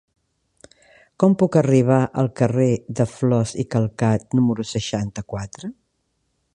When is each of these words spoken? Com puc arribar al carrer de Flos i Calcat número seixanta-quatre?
Com 1.23 1.35
puc 1.41 1.57
arribar 1.61 1.99
al 2.23 2.31
carrer 2.41 2.67
de 3.01 3.07
Flos 3.13 3.55
i 3.65 3.67
Calcat 3.75 4.27
número 4.41 4.67
seixanta-quatre? 4.73 5.75